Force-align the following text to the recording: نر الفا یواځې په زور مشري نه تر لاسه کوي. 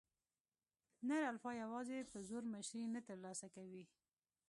نر 1.07 1.21
الفا 1.31 1.51
یواځې 1.63 1.97
په 2.11 2.17
زور 2.27 2.43
مشري 2.53 2.85
نه 2.95 3.01
تر 3.07 3.17
لاسه 3.25 3.47
کوي. 3.55 3.83